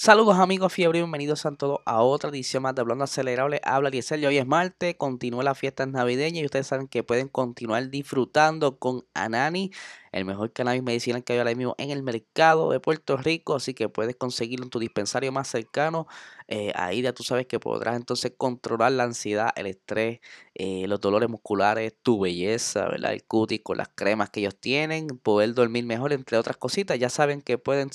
[0.00, 3.60] Saludos amigos fiebre, bienvenidos a todos a otra edición más de Hablando Acelerable.
[3.64, 7.90] Habla Diesel hoy es martes, continúa las fiestas navideñas y ustedes saben que pueden continuar
[7.90, 9.72] disfrutando con Anani,
[10.12, 13.74] el mejor cannabis medicinal que hay ahora mismo en el mercado de Puerto Rico, así
[13.74, 16.06] que puedes conseguirlo en tu dispensario más cercano.
[16.46, 20.20] Eh, ahí ya tú sabes que podrás entonces controlar la ansiedad, el estrés,
[20.54, 23.12] eh, los dolores musculares, tu belleza, ¿verdad?
[23.12, 26.98] el cutis con las cremas que ellos tienen, poder dormir mejor, entre otras cositas.
[26.98, 27.90] Ya saben que pueden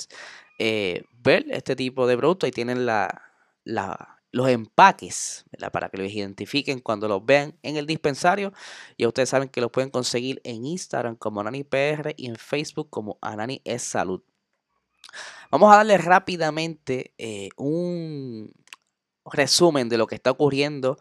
[0.58, 2.48] eh, ver este tipo de productos.
[2.48, 3.22] y tienen la,
[3.64, 8.52] los empaques para que los identifiquen cuando los vean en el dispensario.
[8.96, 13.18] Y ustedes saben que los pueden conseguir en Instagram como AnaniPR y en Facebook como
[13.20, 14.22] Anani es Salud.
[15.50, 18.52] Vamos a darle rápidamente eh, un
[19.24, 20.98] resumen de lo que está ocurriendo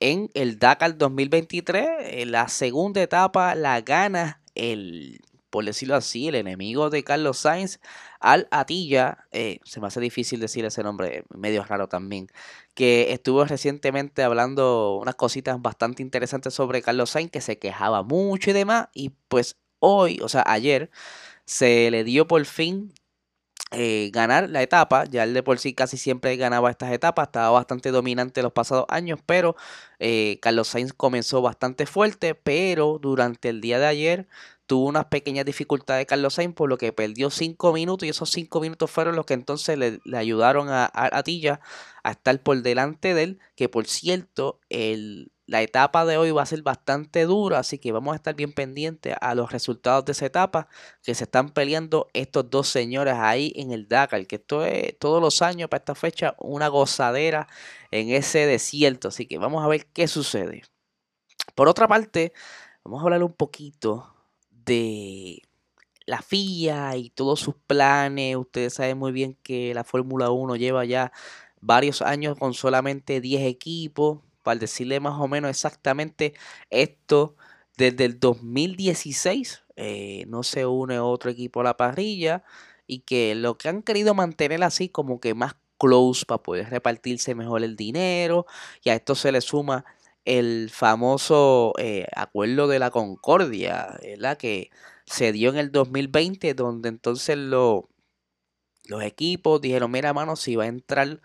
[0.00, 2.26] en el Dakar 2023.
[2.26, 5.20] la segunda etapa la gana el
[5.56, 7.80] por decirlo así, el enemigo de Carlos Sainz,
[8.20, 12.28] Al Atilla, eh, se me hace difícil decir ese nombre, medio raro también,
[12.74, 18.50] que estuvo recientemente hablando unas cositas bastante interesantes sobre Carlos Sainz, que se quejaba mucho
[18.50, 20.90] y demás, y pues hoy, o sea, ayer,
[21.46, 22.92] se le dio por fin
[23.72, 25.04] eh, ganar la etapa.
[25.06, 28.86] Ya él de por sí casi siempre ganaba estas etapas, estaba bastante dominante los pasados
[28.88, 29.56] años, pero
[29.98, 34.28] eh, Carlos Sainz comenzó bastante fuerte, pero durante el día de ayer
[34.66, 38.60] tuvo unas pequeñas dificultades Carlos Sainz, por lo que perdió 5 minutos y esos 5
[38.60, 41.60] minutos fueron los que entonces le, ayudaron a, a, Tilla
[42.02, 46.42] a estar por delante de él, que por cierto, el, la etapa de hoy va
[46.42, 50.12] a ser bastante dura, así que vamos a estar bien pendientes a los resultados de
[50.12, 50.68] esa etapa
[51.02, 55.22] que se están peleando estos dos señores ahí en el Dakar, que esto es todos
[55.22, 57.46] los años para esta fecha una gozadera
[57.92, 60.64] en ese desierto, así que vamos a ver qué sucede.
[61.54, 62.32] Por otra parte,
[62.84, 64.15] vamos a hablar un poquito
[64.66, 65.42] de
[66.06, 68.36] la FIA y todos sus planes.
[68.36, 71.12] Ustedes saben muy bien que la Fórmula 1 lleva ya
[71.60, 74.20] varios años con solamente 10 equipos.
[74.42, 76.34] Para decirle más o menos exactamente
[76.70, 77.36] esto,
[77.76, 82.44] desde el 2016 eh, no se une otro equipo a la parrilla
[82.86, 87.34] y que lo que han querido mantener así como que más close para poder repartirse
[87.34, 88.46] mejor el dinero
[88.82, 89.84] y a esto se le suma
[90.26, 94.36] el famoso eh, acuerdo de la Concordia, ¿verdad?
[94.36, 94.70] Que
[95.06, 97.86] se dio en el 2020, donde entonces los
[99.02, 101.20] equipos dijeron, mira, mano, si va a entrar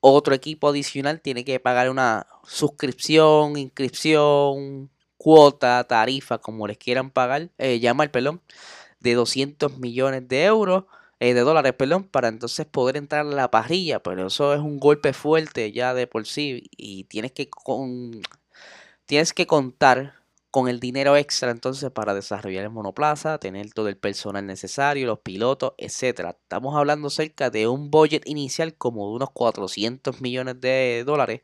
[0.00, 7.50] otro equipo adicional, tiene que pagar una suscripción, inscripción, cuota, tarifa, como les quieran pagar,
[7.58, 8.40] eh, llamar, perdón,
[9.00, 10.84] de 200 millones de euros
[11.20, 14.78] eh, de dólares, perdón, para entonces poder entrar a la parrilla, pero eso es un
[14.78, 18.22] golpe fuerte ya de por sí y tienes que con,
[19.08, 20.14] tienes que contar
[20.50, 25.20] con el dinero extra entonces para desarrollar el monoplaza, tener todo el personal necesario, los
[25.20, 26.36] pilotos, etcétera.
[26.42, 31.40] Estamos hablando cerca de un budget inicial como de unos 400 millones de dólares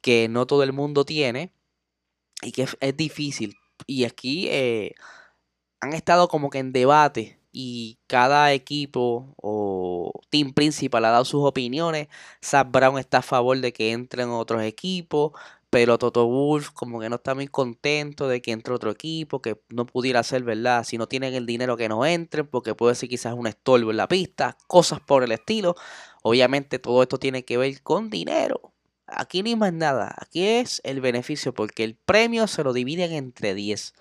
[0.00, 1.52] que no todo el mundo tiene
[2.42, 3.56] y que es, difícil.
[3.86, 4.94] Y aquí eh,
[5.80, 11.44] han estado como que en debate y cada equipo o team principal ha dado sus
[11.44, 12.08] opiniones.
[12.44, 15.32] Zach Brown está a favor de que entren otros equipos,
[15.74, 19.60] pero Toto Wolf como que no está muy contento de que entre otro equipo, que
[19.70, 23.08] no pudiera ser verdad, si no tienen el dinero que no entren, porque puede ser
[23.08, 25.74] quizás un estorbo en la pista, cosas por el estilo.
[26.22, 28.72] Obviamente todo esto tiene que ver con dinero.
[29.08, 33.56] Aquí ni más nada, aquí es el beneficio, porque el premio se lo dividen entre
[33.56, 33.94] 10.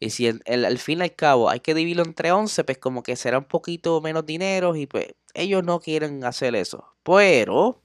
[0.00, 3.16] Y si al fin y al cabo hay que dividirlo entre 11, pues como que
[3.16, 6.94] será un poquito menos dinero y pues ellos no quieren hacer eso.
[7.02, 7.82] Pero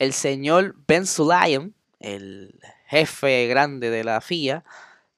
[0.00, 1.72] el señor Ben Sulayem,
[2.04, 4.64] el jefe grande de la FIA,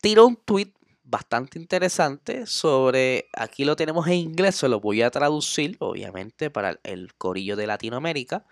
[0.01, 0.73] tiró un tweet
[1.05, 6.79] bastante interesante sobre, aquí lo tenemos en inglés, se lo voy a traducir, obviamente, para
[6.83, 8.45] el corillo de Latinoamérica.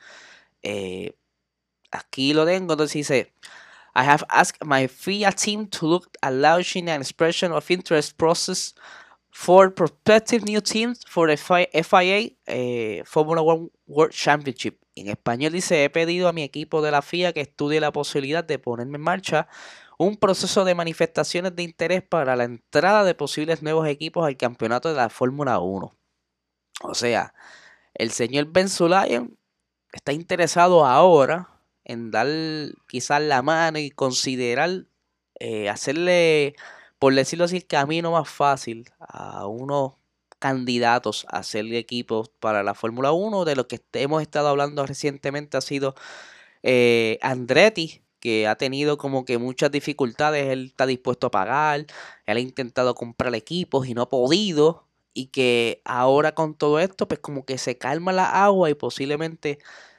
[0.62, 1.14] Eh,
[1.90, 3.32] aquí lo tengo, entonces dice,
[3.96, 8.74] I have asked my FIA team to look at launching an expression of interest process
[9.30, 14.83] for prospective new teams for the FIA eh, Formula One World Championship.
[14.96, 18.44] En español dice, he pedido a mi equipo de la FIA que estudie la posibilidad
[18.44, 19.48] de ponerme en marcha
[19.98, 24.88] un proceso de manifestaciones de interés para la entrada de posibles nuevos equipos al campeonato
[24.88, 25.92] de la Fórmula 1.
[26.82, 27.34] O sea,
[27.94, 29.36] el señor Ben Sulayem
[29.92, 31.48] está interesado ahora
[31.84, 32.26] en dar
[32.88, 34.86] quizás la mano y considerar
[35.38, 36.54] eh, hacerle,
[36.98, 39.94] por decirlo así, el camino más fácil a unos
[40.44, 43.46] candidatos a ser equipos para la Fórmula 1.
[43.46, 45.94] De lo que hemos estado hablando recientemente ha sido
[46.62, 51.86] eh, Andretti, que ha tenido como que muchas dificultades, él está dispuesto a pagar,
[52.26, 57.08] él ha intentado comprar equipos y no ha podido, y que ahora con todo esto,
[57.08, 59.58] pues como que se calma la agua y posiblemente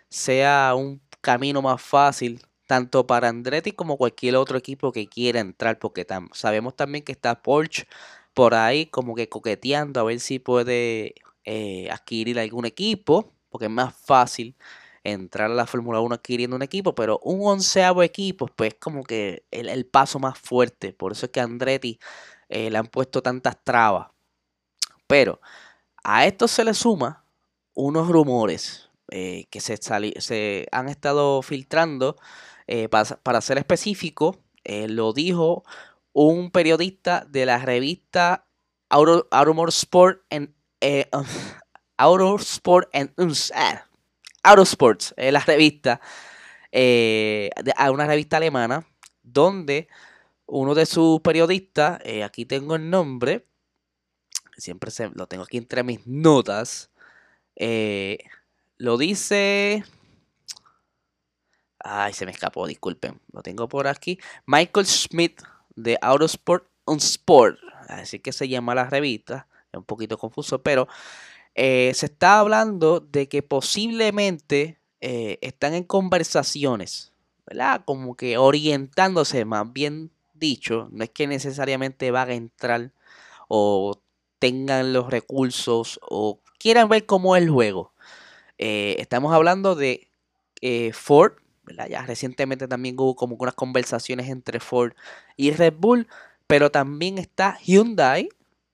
[0.10, 5.80] sea un camino más fácil tanto para Andretti como cualquier otro equipo que quiera entrar,
[5.80, 7.88] porque sabemos también que está Porsche
[8.36, 11.16] por ahí como que coqueteando a ver si puede
[11.46, 14.56] eh, adquirir algún equipo, porque es más fácil
[15.06, 19.46] entrar a la Fórmula 1 adquiriendo un equipo, pero un onceavo equipo, pues como que
[19.52, 22.00] el, paso más fuerte, por eso es que a Andretti
[22.50, 24.10] eh, le han puesto tantas trabas.
[25.08, 25.40] Pero
[26.04, 27.24] a esto se le suma
[27.74, 32.18] unos rumores eh, que se, se, han estado filtrando
[32.68, 35.64] eh, para, ser específico, lo dijo
[36.16, 38.48] un periodista de la revista
[38.90, 39.28] Auto,
[39.68, 41.10] Sport and eh,
[42.40, 43.14] Sport and
[44.44, 46.00] Autosports, la revista,
[46.72, 48.88] a una revista alemana,
[49.24, 49.90] donde
[50.46, 53.48] uno de sus periodistas, aquí tengo el nombre,
[54.56, 56.92] siempre se, lo tengo aquí entre mis notas,
[58.78, 59.84] lo dice
[61.88, 63.22] Ay, se me escapó, disculpen.
[63.32, 64.18] Lo tengo por aquí.
[64.48, 65.44] Michael Schmidt
[65.76, 67.58] de Autosport Unsport.
[67.88, 69.48] Así que se llama la revista.
[69.72, 70.88] Es un poquito confuso, pero
[71.54, 77.12] eh, se está hablando de que posiblemente eh, están en conversaciones,
[77.46, 77.84] ¿verdad?
[77.86, 80.90] Como que orientándose, más bien dicho.
[80.92, 82.92] No es que necesariamente van a entrar
[83.48, 84.02] o
[84.40, 87.94] tengan los recursos o quieran ver cómo es el juego.
[88.58, 90.08] Eh, estamos hablando de
[90.94, 91.34] Ford
[91.90, 94.94] ya recientemente también hubo como unas conversaciones entre Ford
[95.38, 96.08] y Red Bull,
[96.48, 98.30] pero también está Hyundai,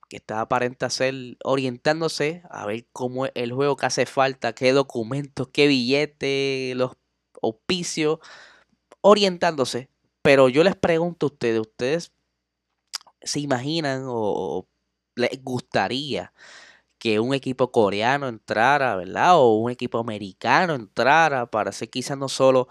[0.08, 4.72] que está aparente ser orientándose a ver cómo es el juego que hace falta, qué
[4.72, 6.92] documentos, qué billetes, los
[7.42, 8.18] auspicios,
[9.00, 9.88] orientándose.
[10.22, 12.12] Pero yo les pregunto a ustedes, ¿ustedes
[13.22, 14.66] se imaginan o
[15.14, 16.32] les gustaría
[17.02, 19.36] que un equipo coreano entrara, ¿verdad?
[19.36, 22.68] O un equipo americano entrara para ser quizás no solo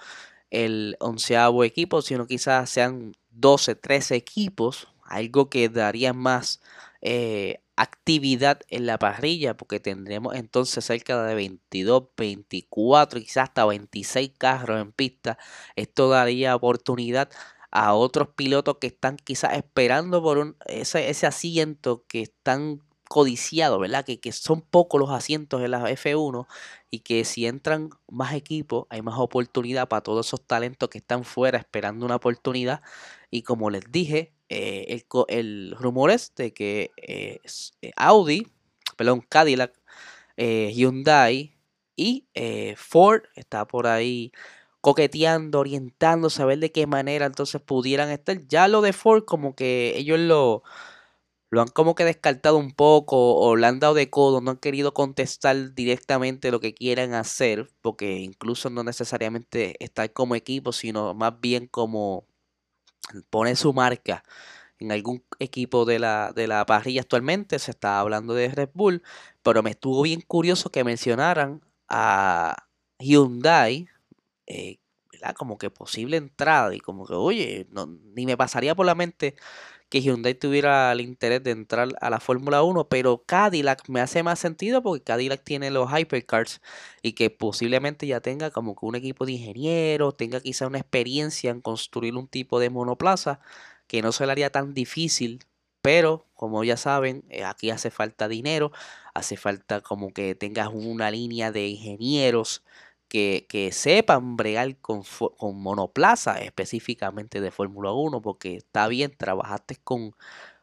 [0.51, 6.61] el onceavo equipo, sino quizás sean 12, 13 equipos, algo que daría más
[7.01, 14.31] eh, actividad en la parrilla, porque tendremos entonces cerca de 22, 24, quizás hasta 26
[14.37, 15.37] carros en pista.
[15.75, 17.29] Esto daría oportunidad
[17.69, 23.77] a otros pilotos que están quizás esperando por un, ese, ese asiento que están codiciado,
[23.77, 24.05] ¿verdad?
[24.05, 26.47] Que, que, son pocos los asientos en la F1
[26.91, 31.25] y que si entran más equipos hay más oportunidad para todos esos talentos que están
[31.25, 32.81] fuera esperando una oportunidad.
[33.29, 37.41] Y como les dije, eh, el, rumor es de que eh,
[37.81, 38.47] eh, Audi,
[38.95, 39.73] perdón, Cadillac,
[40.37, 41.57] Hyundai
[41.97, 42.27] y
[42.77, 44.31] Ford está por ahí
[44.79, 48.39] coqueteando, orientando, saber de qué manera entonces pudieran estar.
[48.47, 50.63] Ya lo de Ford como que ellos lo
[51.51, 54.57] lo han como que descartado un poco o le han dado de codo, no han
[54.57, 61.13] querido contestar directamente lo que quieran hacer, porque incluso no necesariamente estar como equipo, sino
[61.13, 62.25] más bien como
[63.29, 64.23] poner su marca
[64.79, 67.59] en algún equipo de la, de la parrilla actualmente.
[67.59, 69.03] Se está hablando de Red Bull,
[69.43, 72.67] pero me estuvo bien curioso que mencionaran a
[72.99, 73.87] Hyundai,
[74.47, 74.79] eh,
[75.37, 77.67] como que posible entrada y como que, oye,
[78.15, 79.35] ni me pasaría por la mente
[79.91, 84.23] que Hyundai tuviera el interés de entrar a la Fórmula 1, pero Cadillac me hace
[84.23, 86.61] más sentido porque Cadillac tiene los hypercars
[87.01, 91.51] y que posiblemente ya tenga como que un equipo de ingenieros, tenga quizá una experiencia
[91.51, 93.41] en construir un tipo de monoplaza
[93.87, 95.45] que no se le haría tan difícil,
[95.81, 98.71] pero como ya saben, eh, aquí hace falta dinero,
[99.13, 102.63] hace falta como que tengas una línea de ingenieros
[103.11, 105.03] que, sepan bregar con,
[105.37, 110.15] con monoplaza específicamente de Fórmula 1, porque está bien, trabajaste con,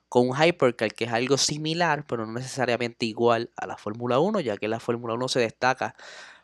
[0.09, 4.41] con un Hypercar que es algo similar, pero no necesariamente igual a la Fórmula 1,
[4.41, 5.95] ya que la Fórmula 1 se destaca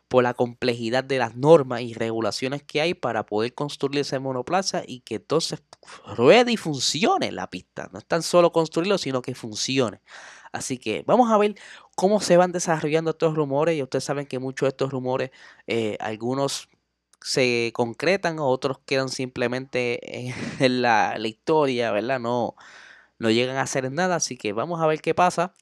[0.07, 4.83] por la complejidad de las normas y regulaciones que hay para poder construir ese monoplaza
[4.85, 5.63] y que entonces
[6.15, 7.89] ruede y funcione la pista.
[7.91, 10.01] No es tan solo construirlo, sino que funcione.
[10.55, 11.55] Así que vamos a ver
[11.95, 13.75] cómo se van desarrollando estos rumores.
[13.75, 15.31] Y ustedes saben que muchos de estos rumores,
[15.67, 16.69] eh, algunos
[17.21, 20.25] se concretan, otros quedan simplemente
[20.65, 22.19] en la, historia, ¿verdad?
[22.19, 22.55] No,
[23.19, 24.15] no llegan a hacer nada.
[24.15, 25.53] Así que vamos a ver qué pasa.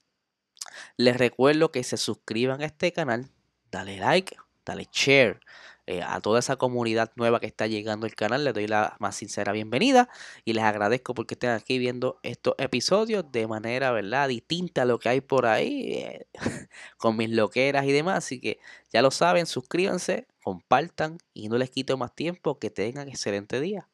[0.98, 3.32] Les recuerdo que se suscriban a este canal,
[3.72, 5.40] dale like, dale share.
[5.86, 9.18] Eh, a toda esa comunidad nueva que está llegando al canal, les doy la más
[9.18, 10.08] sincera bienvenida
[10.46, 14.30] y les agradezco porque estén aquí viendo estos episodios de manera, ¿verdad?
[14.30, 16.28] Distinta a lo que hay por ahí, eh,
[16.98, 18.20] con mis loqueras y demás.
[18.20, 18.60] Así que
[18.94, 22.60] ya lo saben, suscríbanse, compartan y no les quito más tiempo.
[22.60, 23.90] Que tengan excelente día.